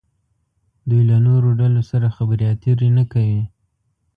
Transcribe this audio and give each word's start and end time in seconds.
دوی 0.89 1.01
له 1.09 1.17
نورو 1.27 1.49
ډلو 1.59 1.81
سره 1.91 2.07
خبرې 2.15 2.45
اترې 2.53 2.89
نه 2.97 3.03
کوي. 3.11 3.41